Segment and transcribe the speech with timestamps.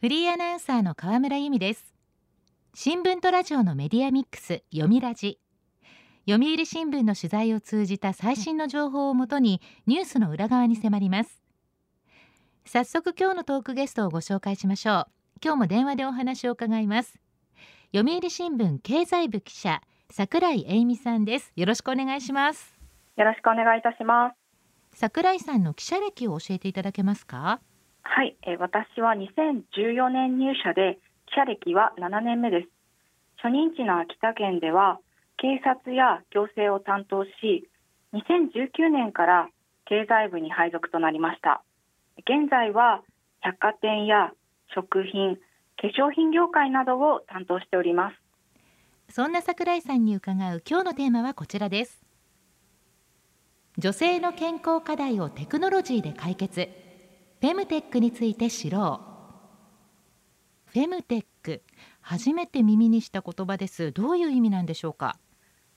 [0.00, 1.92] フリーアナウンサーの河村由美です。
[2.72, 5.40] 新聞とラジオのメディアミックス読みラジ。
[6.24, 11.42] 読売新聞の取材を通じた最新の情報をもとにニュースの裏側に迫ります。
[12.64, 15.06] 早速今日のトークゲストをご紹介しましょう。
[15.42, 17.18] 今日も電話でお話を伺います。
[17.92, 21.52] 読売新聞経済部記者桜井英美さんです。
[21.56, 22.78] よろしくお願いします。
[23.16, 24.36] よろしくお願いいたします。
[24.96, 27.60] 桜井さんの記者歴を教えていただけますか？
[28.10, 32.68] はい、えー、私は2014年入社で記者歴は7年目です。
[33.36, 34.98] 初任地の秋田県では
[35.36, 37.68] 警察や行政を担当し
[38.14, 39.48] 2019年から
[39.84, 41.62] 経済部に配属となりました。
[42.18, 43.02] 現在は
[43.40, 44.32] 百貨店や
[44.74, 45.36] 食品
[45.80, 48.16] 化粧品業界などを担当しております。
[49.14, 52.02] そんな桜井さんに伺う今日のテーマはこちらです。
[53.76, 56.87] 女性の健康課題をテクノロジーで解決。
[57.40, 59.00] フェムテックについて知ろ
[60.66, 60.70] う。
[60.70, 61.62] フェムテック
[62.00, 63.92] 初めて耳にした言葉です。
[63.92, 65.18] どういう意味なんでしょうか？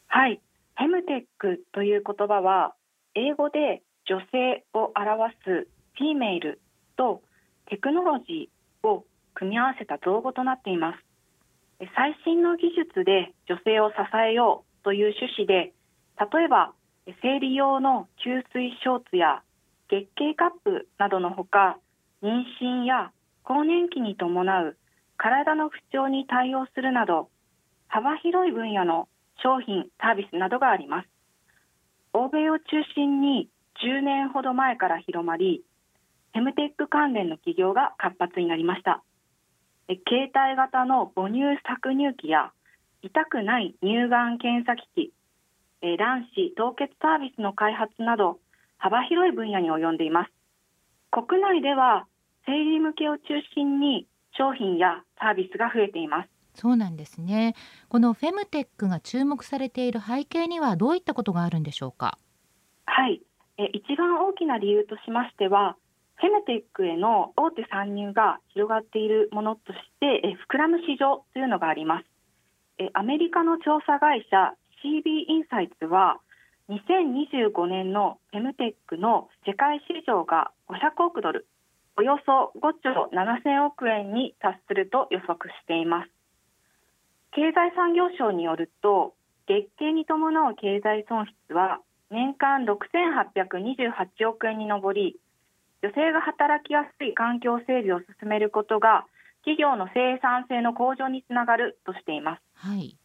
[0.07, 0.41] はい。
[0.75, 2.73] フェムテックという言葉は
[3.13, 6.59] 英語で女性を表すフィメイル
[6.97, 7.21] と
[7.69, 11.85] テクノロジーを組み合わせた造語となっています。
[11.95, 13.95] 最新の技術で女性を支
[14.27, 15.73] えようという趣旨で
[16.19, 16.73] 例えば
[17.21, 19.43] 生理用の吸水ショーツや
[19.91, 21.77] 月経カップなどのほか
[22.23, 23.11] 妊娠や
[23.43, 24.77] 更年期に伴う
[25.17, 27.29] 体の不調に対応するなど
[27.89, 29.09] 幅広い分野の
[29.43, 31.09] 商品サービスなどがあります。
[32.13, 32.63] 欧米を中
[32.95, 33.49] 心に
[33.83, 35.61] 10年ほど前から広まり
[36.33, 39.03] フェムテック関連の企業が活発になりました。
[40.07, 42.53] 携帯型の母乳搾乳機や
[43.01, 45.13] 痛くない乳がん検査機器
[45.81, 48.39] 卵子凍結サービスの開発など
[48.81, 50.31] 幅広い分野に及んでいます。
[51.11, 52.07] 国内では
[52.47, 56.29] 生理向けを中心に商品やサービスが増えています。
[56.55, 57.53] そうなんですね。
[57.89, 62.17] このフェムテックが注目されている背景にはどういったことがあるんでしょうか？
[62.85, 63.21] はい。
[63.57, 65.77] え一番大きな理由としましては
[66.15, 72.05] フェムテックへの大手参入が広がっているものとしてえ膨らむ市場というのがあります。
[72.79, 76.17] えアメリカの調査会社 CB インサイツは
[76.71, 81.45] 2025年のフェムテックの世界市場が500億ドル
[81.97, 86.09] およそ5兆7000億円に達すると予測しています。
[87.31, 89.13] 経済産業省によると
[89.47, 95.19] 月経に伴う経済損失は年間6828億円に上り
[95.83, 99.05] 女性が働きやすい環境整備を進めることが
[99.43, 102.95] 企業の生産性の向上につながるとしています、はい、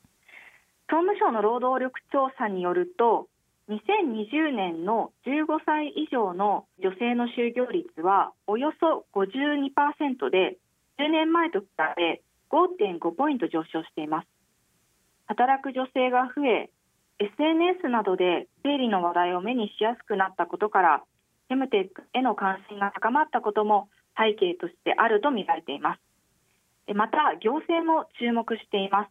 [0.90, 3.28] 総務省の労働力調査によると
[3.68, 10.56] 2020年の15歳以上の女性の就業率はおよそ52%で
[11.00, 11.66] 10年前と比
[11.96, 14.28] べ5.5ポイント上昇しています。
[15.26, 16.70] 働く女性が増え
[17.18, 21.02] SNS などで生理の話題を目にしやすくなったことから
[21.48, 26.94] フェムテックへの関心が高まったことも背景としてあると見られています。
[26.94, 29.10] また行政も注目しています。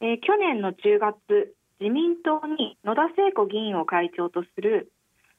[0.00, 4.92] えー、去年の10月自民党に野田聖子議員を会長とする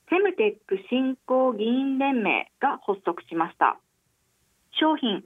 [0.08, 3.80] フェムテック振興議員連盟が発足しました。
[4.80, 5.24] 商品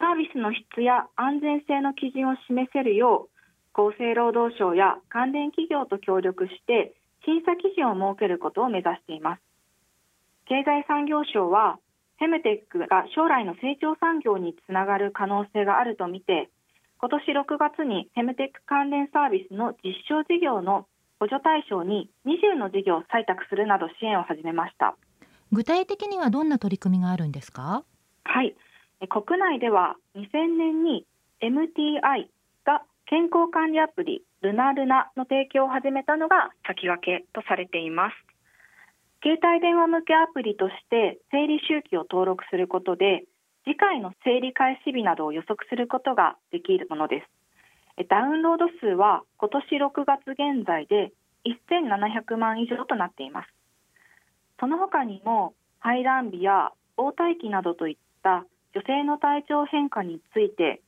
[0.00, 3.34] サービスの質や安全性の基準を示せるよう
[3.76, 6.94] 厚生労働省や関連企業と協力して
[7.26, 9.42] 審査基準を設けることを目指しています。
[10.46, 11.78] 経済産業省は
[12.18, 16.48] フェムテックが将来の成長産業につながる可能性があるとみて
[17.04, 20.86] 今年6月にフェムテック関連サービスの実証事業の
[21.20, 24.96] 補助対象に20の事業を採択するなど支援を始めました。
[25.52, 27.84] 具体的にはどんな取り組みがあるんですか？
[28.24, 28.56] はい。
[29.10, 31.04] 国内では2000年に
[31.42, 32.30] MTI
[32.64, 38.14] が健康管理アプリルナルナの提供を始めたのが先駆けとされています。
[39.22, 43.24] 携帯電話向けアプリとして生理周期を登録することで
[43.64, 47.22] 次回の生理開始日などを予測することができるもので
[47.96, 48.06] す。
[48.08, 51.12] ダウンロード数は今年6月現在で
[51.46, 53.48] 1700万以上となっています。
[54.60, 58.44] その他にも排卵日や黄体期などといった
[58.74, 60.82] 女性の体調変化について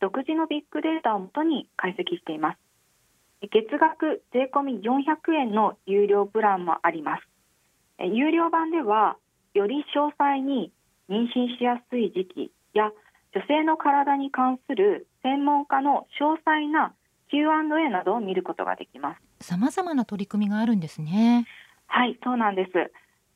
[0.00, 2.58] 独自のビッグデータをもとに解析しています。
[3.42, 7.22] 月額税込み400円の有料プランもあります。
[7.98, 9.16] 有料版では
[9.54, 10.72] より詳細に
[11.10, 12.90] 妊娠しやすい時期や
[13.34, 16.94] 女性の体に関する専門家の詳細な
[17.30, 19.46] Q&A などを見ることができます。
[19.46, 21.46] さまざまな取り組みがあるんですね。
[21.86, 22.70] はい、そうなんです。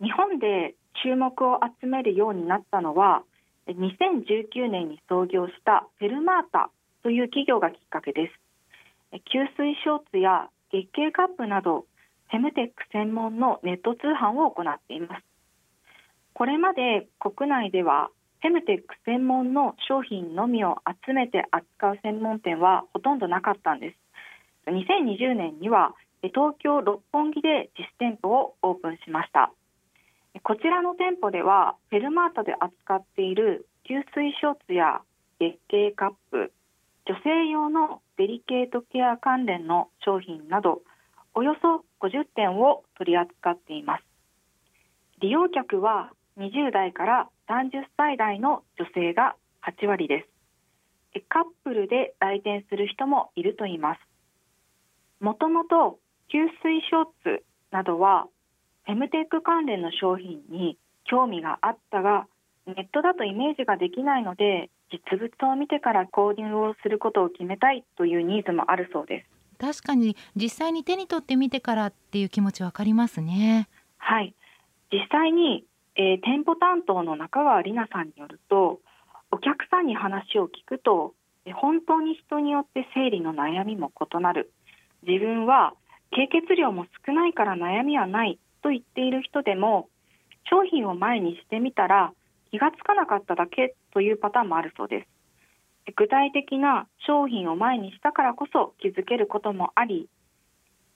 [0.02, 3.22] 日本で注目を集めるようになったのは
[3.68, 6.70] 2019年に創業したフェルマータ
[7.02, 11.86] という企業がきっかけです吸水ショーツや月経カップなど
[12.30, 15.33] フェムテック専門のネット通販を行っています
[16.34, 18.10] これまで国内では
[18.42, 20.76] フェムテック専門の商品のみを
[21.06, 23.96] 集めて扱う専門店はほとんどなかったんです。
[24.66, 29.52] 2020年には東京六本木で実店舗をオープンしました。
[30.42, 35.02] こちらの店舗ではフェルマータで扱っている吸水ショーツや
[35.38, 36.52] 月経カップ
[37.06, 40.82] 女性用のデリケートケア関連の商品など
[41.34, 44.04] およそ50点を取り扱っています。
[45.20, 50.26] 利用客は20代から30歳代の女性が8割で
[51.14, 51.20] す。
[51.28, 54.00] カップルで来店する人もいるといいます。
[55.20, 55.98] もともと
[56.32, 58.26] 吸水ショーツなどは
[58.84, 62.26] フェムテック関連の商品に興味があったが
[62.66, 69.34] ネットだとイメージができないので実物を見てから購入をすることを決めたいというニーズもあるそうです。
[69.58, 73.68] 確かに実際に手に取ってみてからっていう気持ちわかりますね。
[73.98, 74.34] はい。
[74.92, 75.64] 実際に、
[75.96, 78.80] えー、店舗担当の中川里奈さんによると
[79.30, 81.14] お客さんに話を聞くと
[81.52, 84.52] 本当に人によって生理の悩みも異なる。
[85.06, 85.74] 自分は
[86.10, 89.88] 経血量も少ないから悩みはないと言っている人でも
[90.50, 92.12] 商品を前にしてみたら
[92.50, 95.14] 気がつかなかっただけというパターンもあるそうです。
[95.96, 100.08] 具体的な商品を前にしたからこそ気づけることもあり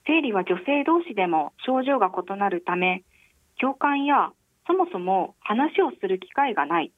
[0.07, 3.03] 生理は女性同士でも症状が異なるため
[3.61, 4.33] 共感や
[4.69, 6.93] そもそも話をする機会がない。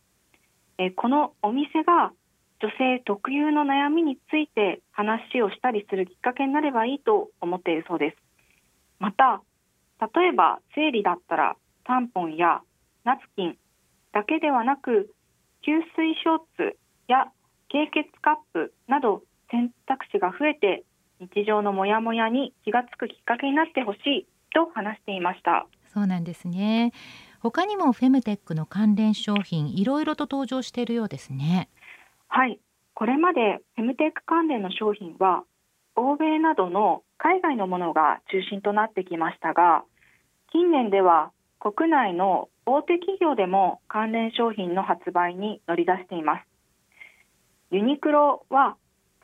[0.77, 2.13] えこのお店が
[2.61, 8.17] 女性特有の悩みについて話をしたりするきっかけになればいいと思っているそうです。
[8.99, 9.41] また
[10.01, 12.61] 例えば生理だったらタンポンや
[13.05, 13.57] ナプキン
[14.13, 15.15] だけではなく
[15.63, 16.77] 吸水ショーツ
[17.07, 17.27] や
[17.69, 20.85] 経血カップなど選択肢が増えて
[21.21, 25.67] 日常のモヤモヤに気がつくきっかけになってほしいと話していました。
[25.93, 26.93] そうなんですね。
[27.41, 31.71] 他にもフェムテックの関連商品いろいろと登場しているようですね。
[32.29, 32.61] はい。
[32.95, 35.45] これまでフェムテック関連の商品は
[35.97, 39.85] 欧米などの海外のものが中心となってきましたが
[40.53, 46.47] 近年では国内の大手企業でも関連商品の発売に乗り出しています。
[47.71, 48.77] ユニクロは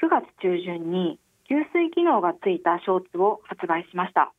[0.03, 1.19] 9月中旬に
[1.51, 4.33] 吸水機能がついたショーツを発売しました。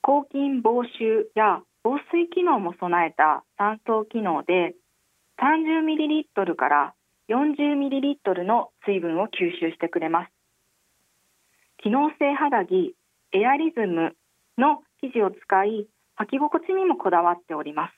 [0.00, 4.74] 抗菌防臭や防水機能も備えた3層機能で
[5.40, 6.94] 30ml から
[7.28, 10.32] 40ml の水分を吸収してくれます。
[11.82, 12.94] 機能性肌着
[13.32, 14.14] エアリズム
[14.58, 15.88] の生地を使い
[16.20, 17.94] 履き心地にもこだわっております。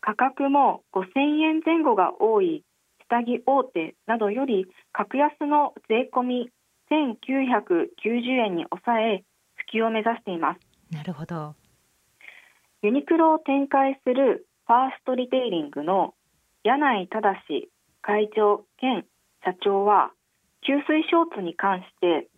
[0.00, 2.64] 価格も5000円前後が多い
[3.08, 6.50] 下着大手などより格安の税込み
[6.90, 9.24] 1990円に抑え
[9.72, 10.60] 普及を目指しています。
[10.94, 11.54] なるほど。
[12.84, 16.12] ユニクロを展開するファーストリテイリングの
[16.64, 17.70] 柳井正
[18.02, 19.06] 会長兼
[19.42, 20.10] 社長は
[20.68, 22.28] 吸水ショーツに関して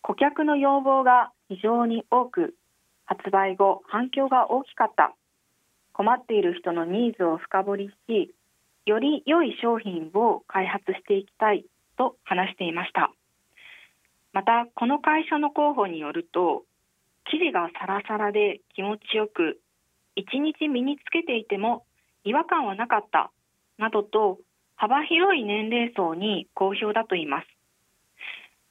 [0.00, 2.54] 顧客の要望が非常に多く
[3.06, 5.16] 発売後反響が大きかった。
[5.92, 8.34] 困っている人のニーズを深掘りし
[8.86, 11.66] より良い商品を開発していきたい
[11.98, 13.10] と話していました。
[14.32, 16.62] またこの会社の候補によると
[17.32, 19.58] 生地がサラサラで気持ちよく
[20.16, 21.84] 1日身につけていても
[22.24, 23.30] 違和感はなかった
[23.78, 24.38] などと
[24.76, 27.46] 幅広い年齢層に好評だといいます。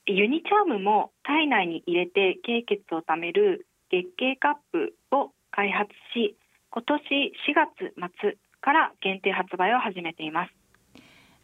[0.08, 6.36] ユニチャームも体内に入れて経血をためる月経カップを開発し
[6.70, 10.54] 今年4月末から限定発売を始めています。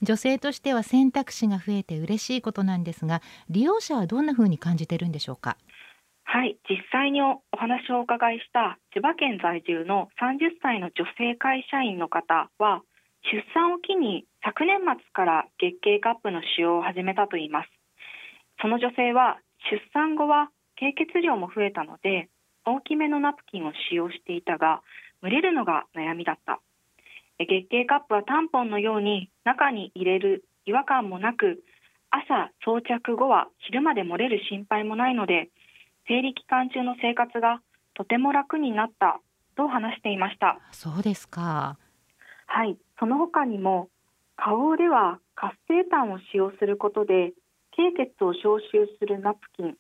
[0.02, 5.58] 女性としては選択肢が増えて嬉しいことなんですが利用者はどんな風に感じてるんでしょうか？
[6.30, 12.84] はい実際にお話をお伺いした千葉県在住の30歳の女性会社員の方は
[13.32, 17.70] 出産を機に昨年末から月経カップの使用を始めたといいます。
[18.62, 19.40] その女性は
[19.72, 22.28] 出産後は経血量も増えたので
[22.66, 24.82] 大きめのナプキンを使用していたが
[25.24, 26.60] 蒸れるのが悩みだった。
[27.40, 31.64] 月経カップはタンポンのように中に入れる違和感もなく
[32.12, 35.50] 朝装着後は昼まで漏れる心配もないので
[36.08, 37.62] 生理期間中の生活が
[37.94, 39.20] とても楽になった
[39.56, 40.60] と話していました。
[40.72, 41.78] そうですか。
[42.46, 42.78] はい。
[43.00, 43.90] その他にも
[44.36, 47.34] 花王では活性炭を使用することで
[47.72, 49.76] 経血を消臭するナプキン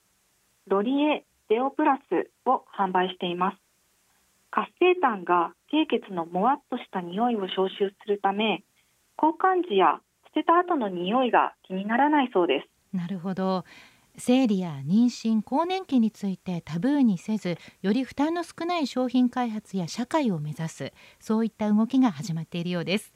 [0.67, 3.57] ロリエデオプラスを販売しています。
[4.51, 8.63] 活性炭が経血のもわっとした匂いを消臭するため
[9.21, 12.95] 交換時や捨てた後の匂いが気にならないそうです。
[12.95, 13.65] なるほど
[14.17, 23.13] 生理や妊娠更年期についてタブーにせずより負担の少ない商品開発や社会を目指すそういった動きが始まっているようです。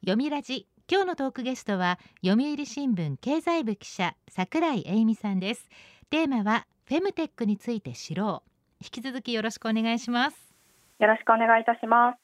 [0.00, 5.68] 読みラジ今日のトークゲストは読売新聞経済部記者櫻井英美さんです。
[6.10, 8.50] テーマはフェムテックについて知ろう。
[8.84, 10.52] 引き続きよろしくお願いします。
[10.98, 12.21] よろしくお願いいたします。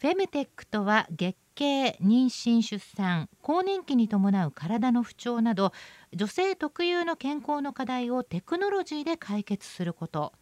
[0.00, 5.72] フェムテックとは月経妊娠出産更年期に伴う体の不調など
[6.14, 10.32] 女性特有の健康の課題をテクノロジーで解決すること。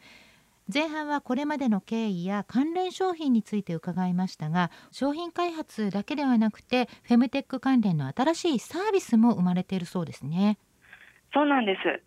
[0.72, 10.58] 前半はこれまでの経緯や関連商品について伺いましたが商品開発だけではなくてフェムテック関連の新しいサービスも生まれているそうですね。
[11.32, 12.02] そうなんです。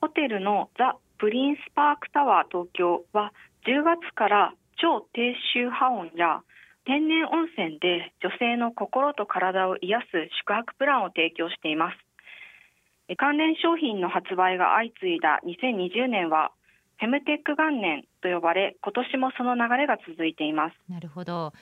[0.00, 3.34] ホテルのザ・プリンスパークタワー東京は
[3.66, 6.40] 10月から超低周波音や
[6.84, 13.16] 天然温泉で女性の心と体を癒す宿泊プランを提供しています。
[13.16, 16.52] 関連商品の発売が相次いだ2020年は
[16.98, 20.76] フェムテック元年と呼ばれ今年もその流れが続いています。
[20.88, 21.52] なるほど。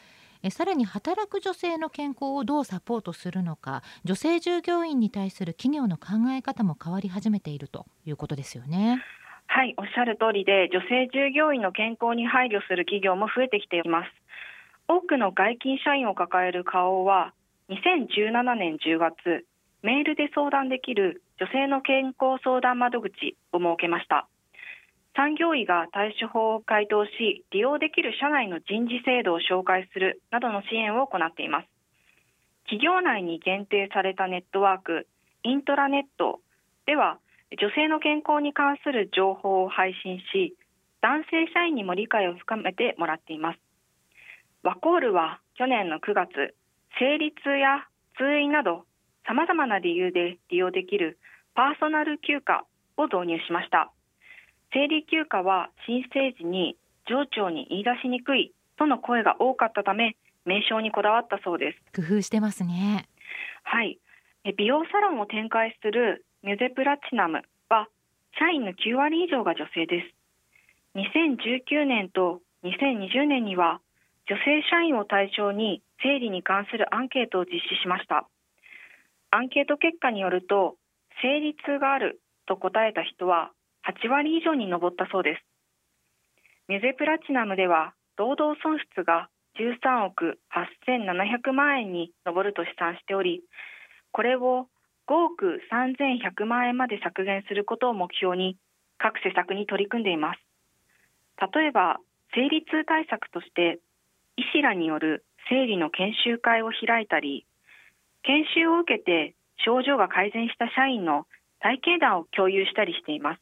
[0.45, 9.02] えさらに働く女性の健康をどうサポートするのか女性従業員に対する企業の考え方も変わり始めているということですよね。
[9.47, 14.11] はいおっしゃる通りで女性従業員の健康に配慮する企業も増えてきています
[14.92, 17.32] 多くの外勤社員を抱える花王は
[17.70, 19.46] 2017年10月
[19.80, 24.28] メールで相談できる女性の健康相談窓口を設けました。
[25.16, 31.68] 産業医が対処法を回答し利用できる社内の人事制度を紹介するなどの支援を行っています。
[32.64, 35.06] 企業内に限定されたネットワーク
[35.42, 36.40] イントラネット
[36.84, 37.16] では
[37.58, 40.54] 女性の健康に関する情報を配信し
[41.00, 43.72] 男性社員にも理解を深めてもらっています。
[44.62, 46.54] ワコールは去年の9月、
[46.99, 48.85] 生理痛や通院など
[49.26, 51.19] 様々な理由で利用できる
[51.54, 52.62] パーソナル休暇
[52.97, 53.90] を導入しました。
[54.73, 56.76] 生理休暇は申請時に
[57.07, 62.00] 上長に言い出しにくいとの声が多かったため、名称にこだわったそうです。
[62.00, 63.09] 工夫してますね。
[63.64, 63.99] はい。
[64.57, 67.88] 美容サロンを展開するミュゼプラチナムは、
[68.38, 70.14] 社員の9割以上が女性です。
[70.95, 73.81] 2019年と2020年には
[74.29, 78.29] 女性社員を対象に生理に関するアンケートを実施しました。
[79.31, 80.76] アンケート結果によると
[81.23, 83.50] 生理痛があると答えた人は
[83.88, 85.43] 8割以上に上ったそうです。
[86.69, 93.43] ミュゼプラチナムでは労働損失が13億8700万円に上ると試算しており
[94.12, 94.69] これを
[95.09, 98.57] 5億3100万円まで削減することを目標に
[98.99, 100.41] 各施策に取り組んでいます。
[101.55, 101.99] 例えば
[102.35, 103.81] 生理痛対策として
[104.42, 107.46] 医師らによる生理の研修会を開いたり
[108.25, 109.34] 研修を受けて
[109.64, 111.26] 症状が改善した社員の
[111.61, 113.40] 体験談を共有したりしています。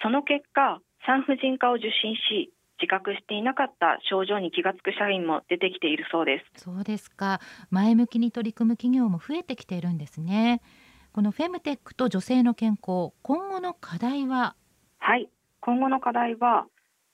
[0.00, 6.64] その結果産婦人科を受診し自覚していなかった症状に気がつく社員も出てきているそうです。
[6.64, 7.40] そうですか。
[7.70, 10.62] 前向きに取り組む企業も増えてきているんですね。
[11.12, 14.54] このフェムテックと女性の健康今後の課題は？
[14.98, 15.28] はい。
[15.60, 16.66] 今後の課題は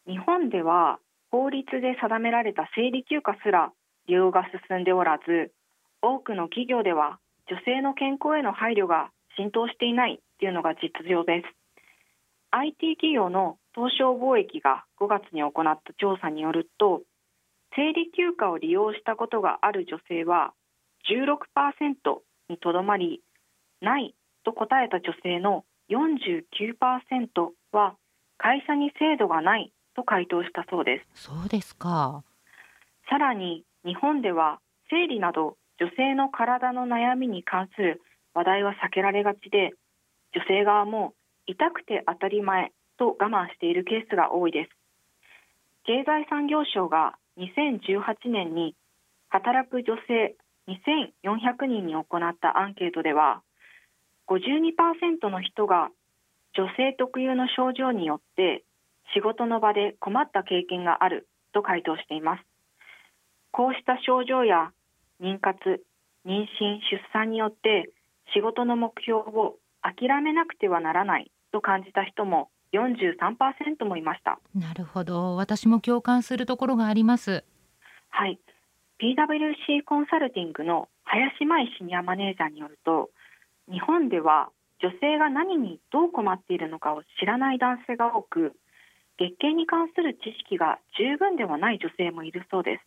[0.06, 1.00] 日本では
[1.36, 3.70] 法律で定められた生理休暇すら
[4.08, 5.52] 利用が進んでおらず
[6.00, 11.46] 多くの企業では女性の健康への配慮が浸透していないというのが実情です。
[12.52, 17.02] IT 企業の東証貿易が5月に行った調査によると
[17.76, 20.54] 生理休暇を利用したことがある女性は
[21.04, 22.16] 16%
[22.48, 23.20] にとどまり
[23.82, 26.42] ないと答えた女性の49%
[27.72, 27.96] は
[28.38, 31.24] 会社に制度がないと回答したそうです。
[31.26, 32.22] そうですか。
[33.08, 34.60] さらに日本では
[34.90, 38.02] 生理など女性の体の悩みに関する
[38.34, 39.72] 話題は避けられがちで
[40.34, 41.14] 女性側も
[41.46, 44.70] 痛くて当たり前と我慢しているケースが多いです。
[45.84, 48.74] 経済産業省が2018年に
[49.28, 50.36] 働く女性
[50.68, 52.04] 2400人に行っ
[52.40, 53.42] たアンケートでは
[54.28, 55.90] 52%の人が
[56.54, 58.64] 女性特有の症状によって
[59.14, 62.42] 仕事の場で困った経験があると回答しています。
[63.52, 64.72] こうした症状や
[65.20, 65.56] 妊活
[66.26, 67.90] 妊娠出産によって
[68.34, 74.38] 仕事の目標を諦めなくてはならないと感じた人も43%もいました。
[74.54, 75.36] なるほど。
[75.36, 77.44] 私も共感するところがあります。
[78.10, 78.40] はい。
[78.98, 83.10] PWC コンサルティングの林舞シニアマネージャーによると
[83.70, 84.50] 日本では
[84.82, 88.52] 女性が何にどう困っているのかを知らない男性が多く
[89.18, 92.84] 月経に関する知識が十分ではない女性もいるそうです。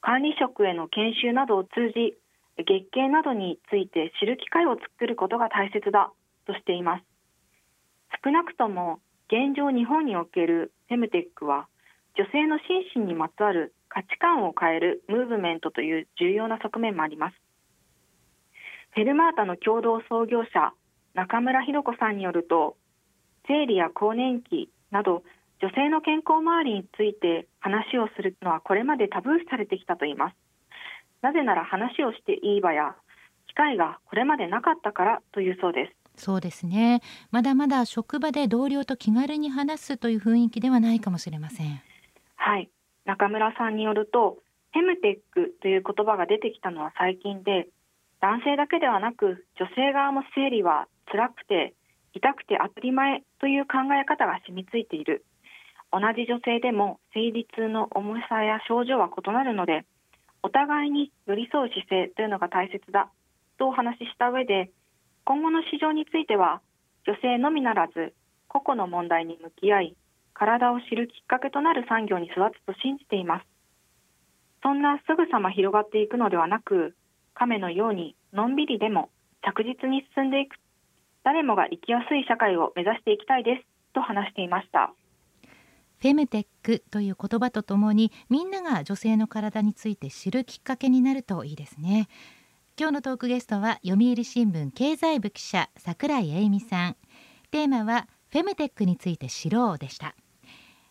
[0.00, 2.14] 管理職への研修などを通じ
[2.56, 6.12] 月経などについて知る機会を作ることが大切だ
[6.46, 7.04] としています。
[8.24, 11.68] 少なくとも現状日本におけるフェムテックは
[12.16, 17.36] 女性の心身にまつわる価値観を変えるムーブメントという重要な側面もあります。
[18.94, 20.72] フェルマータの共同創業者
[21.14, 22.76] 中村博子さんによると
[23.46, 25.24] 生理や更年期など
[25.60, 30.36] 女性の健康周りについて話をするのはこれまでタブー視されてきたといいます。
[31.20, 32.94] なぜなら話をしていい場や
[33.48, 36.24] 機会がこれまでなかったからというそうです。
[36.24, 37.00] そうですね。
[37.32, 41.80] まだまだ職場で同僚と気軽に話すという雰囲気ではないかもしれません。
[42.36, 42.70] はい。
[43.04, 44.38] 中村さんによると
[44.72, 47.66] フェムテックという言葉が出てきたのは最近で
[48.20, 51.74] 男性だけではなく女性側も生理は辛くて
[52.14, 55.24] 痛くて当たり前という考え方が染みついている。
[55.92, 59.84] 同じ女性でも生理痛の重さや症状は異なるので
[60.42, 63.08] お互いに寄り添う姿勢というのが大切だ
[63.58, 64.70] とお話しした上で
[65.24, 66.60] 今後の市場については
[67.06, 68.12] 女性のみならず
[68.48, 69.96] 個々の問題に向き合い
[70.32, 73.46] 体を知るきっかけとなる産業に育つと信じています。
[74.64, 76.96] そんなすぐさま広がっていくのではなく
[77.34, 79.10] 亀のようにのんびりでも
[79.42, 80.56] 着実に進んでいく
[81.24, 83.64] 誰もが生きやすい社会を目指していきたいです
[83.94, 84.92] と話していました。
[85.98, 92.08] フェムテックという言葉とともにみんなが女性の体について知るきっかけになるといいですね。
[92.78, 96.96] 今日のトークゲストは読売新聞経済部記者桜井英美さん。
[97.50, 100.14] テーマはフェムテックについて知ろうでした。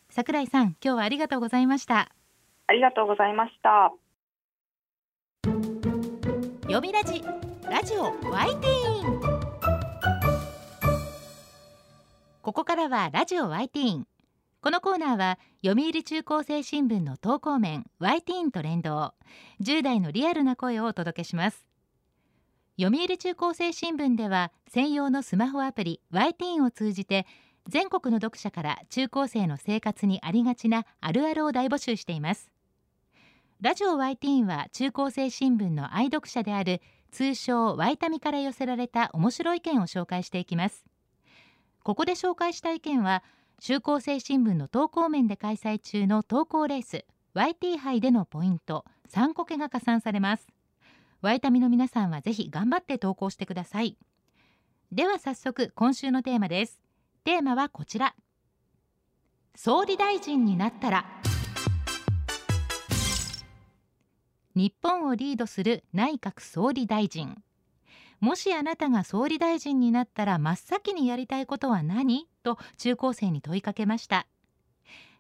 [0.09, 2.09] 桜井さん今日はありがとうございました。
[2.65, 3.91] ありがとうございました。
[6.63, 7.21] 読みラジ
[7.69, 9.42] ラジオワイティーン
[12.43, 14.07] ここからはラジオワイティーン。
[14.62, 19.13] このコーナーは読売中高生新聞の投稿面 y ティーンと連動。
[19.62, 21.65] 10代のリアルな声をお届けします。
[22.77, 27.25] 読売中高生新聞では専用のスマホアプリ y ティーンを通じて
[27.70, 32.51] 全国の読者から中高生の生活にありがちなあるあるを大募集しています。
[33.61, 40.83] ラジオ y ティーンは中高生新聞の愛読者である通称ワイタミから寄せられた面白い意見を紹介していきます。
[41.83, 43.24] ここで紹介した意見は
[43.59, 50.48] 中高生新聞の投稿面で開催中の投稿レース YT 杯でのポイント3個けが加算されます。
[51.22, 53.98] ワイタミの皆さんはぜひ頑張って投稿してください。
[54.91, 56.79] では早速今週のテーマです。
[57.24, 58.15] テーマはこちら。
[59.55, 61.05] 総理大臣になったら
[64.55, 67.43] 日本をリードする内閣総理大臣。
[68.24, 72.25] もしあなたが総理大臣になったら真っ先にやりたいことは何？
[72.42, 74.27] と中高生に問いかけました。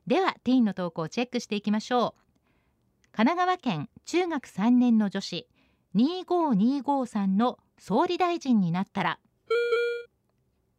[0.07, 3.11] ではティーンの投稿をチェックしていきましょう。
[3.11, 5.49] 神奈川県中学3年の女子
[5.95, 9.19] 2525さんの総理大臣になったら。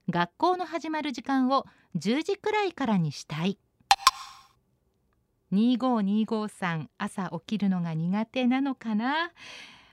[0.09, 3.59] 学校の始まる時間を10時くらいからにしたい。
[5.53, 9.31] 2525さん朝起きるのが苦手なのかな？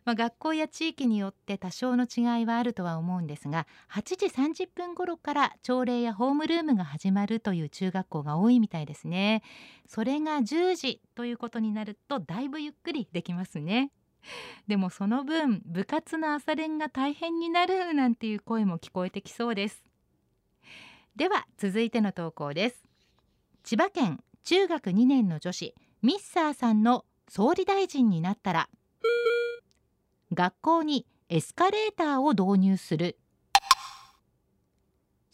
[0.04, 9.44] まあ、学校や地域によって多少の違いはあるとは思うんですが8時30分頃から朝礼やホームルームが始まるという中学校が多いみたいですね。
[9.88, 13.92] それが10時ということになるとだいぶゆっくりできますね。
[14.68, 19.84] でもその分部活の朝練が大変になるなんていう声も聞こえてきそうです。
[21.16, 22.88] では続いての投稿です。
[23.64, 28.70] 千葉県中学2年の女子ミッサーさんの総理大臣になったら。
[30.34, 33.18] 学校にエスカレーターを導入する。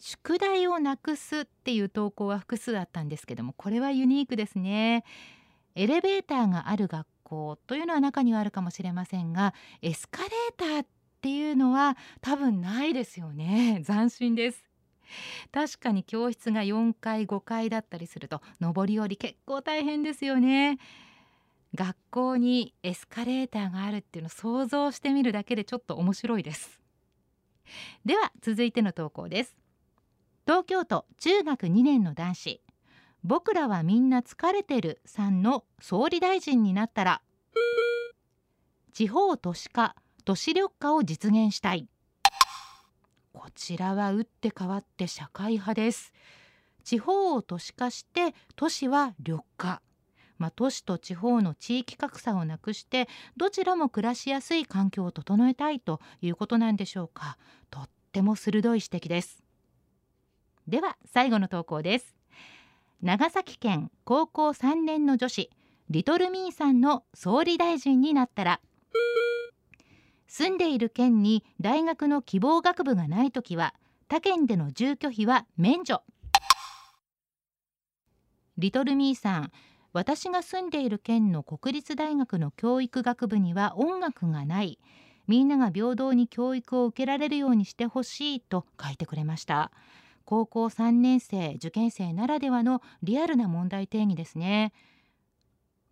[0.00, 5.04] 宿題をなくすっていう投稿は複数あったんですけどもこれはユニークですね。
[5.74, 10.86] エレベーターがある学校というのは中にはあるかもしれませんがエスカレーターっ
[11.20, 13.82] ていうのは多分ないですよね。
[13.86, 14.64] 斬新です。
[15.52, 20.78] 確かに教室が4階5階だったりすると上り下り結構大変ですよね。
[21.74, 26.80] 学校にエスカレーターがあるっていうのを想像してみるだけでちょっと面白いです。
[28.04, 29.56] では続いての投稿です。
[30.46, 32.62] 東京都中学2年の男子。
[33.24, 37.20] 僕らはみんな疲れてるさんの総理大臣になったら
[38.92, 41.88] 地方都市化都市緑化を実現したい。
[43.32, 46.12] こちらは打って変わって社会派です。
[46.84, 49.80] 地方を都市化して都市は緑化。
[50.38, 57.36] まあ、都市と地方の地域格差をなくしてどちらも暮らしやすい環境を整えたいということなんでしょうか。
[57.70, 59.42] とっても鋭い指摘です。
[60.66, 62.14] では最後の投稿です。
[63.02, 65.50] 長崎県高校3年の女子
[65.90, 68.60] リトルミーさんの総理大臣になったら。
[70.26, 73.74] 住んでいる県に大学の希望学部がないときは
[74.08, 76.02] 他県での住居費は免除。
[78.58, 79.52] リトルミーさん
[79.92, 84.78] 私が住んでいる県の国立大学の教育学部には音楽がない。
[85.26, 89.72] みんなが平等に教育を受けられるようにしてほしいと書いてくれました。
[90.24, 94.72] 高校3年生受験生ならではのリアルな問題定義ですね。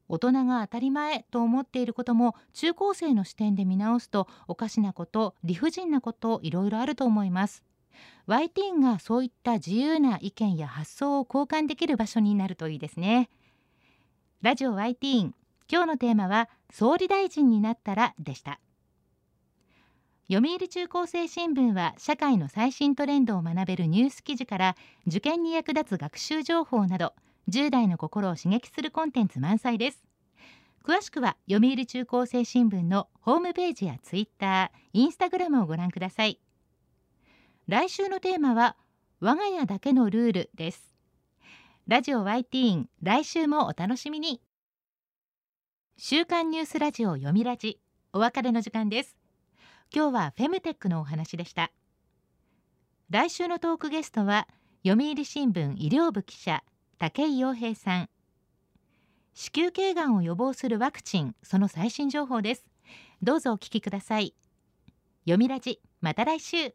[0.08, 7.64] 大人が当たり前と思っていることも中高生の視点で見直すとおかしなこと理不尽なこといろいろあると思います。
[8.28, 13.30] YT がそういった自由な意見や発想を交換できる場所になるといいですね。
[14.42, 15.30] ラジオ YT
[15.68, 18.60] 今日のテーマは総理大臣になったらでした。
[20.30, 27.14] 読売中高生新聞は社会の最新トレンドを学べるニュース記事から受験に役立つ学習情報など
[27.48, 30.04] 10代の心を刺激するコンテンツ満載です。
[30.84, 36.38] 詳しくは読売中高生新聞のホームページやツイッター、インスタグラムをご覧ください。
[37.68, 38.76] 来週のテーマは
[39.20, 40.95] 我が家だけのルールです。
[41.88, 44.42] ラジオ YT 来週もお楽しみに。
[45.96, 47.78] 週刊ニュースラジオ読みラジ
[48.12, 49.14] お別れの時間です。
[49.94, 51.70] 今日はフェムテックのお話でした。
[53.08, 54.48] 来週のトークゲストは
[54.84, 56.64] 読売新聞医療部記者
[56.98, 58.08] 武井洋平さん。
[59.34, 62.66] 子宮頸がんを予防するワクチンその最新情報です。
[63.22, 64.34] どうぞお聞きください。
[65.20, 66.74] 読みラジまた来週。